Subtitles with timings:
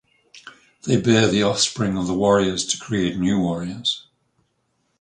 [0.85, 4.07] They bear the offspring of the warriors to create new warriors.